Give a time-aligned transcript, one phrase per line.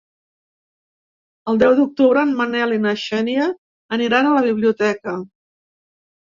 [1.51, 3.45] El nou d'octubre en Manel i na Xènia
[3.99, 5.15] aniran a la biblioteca.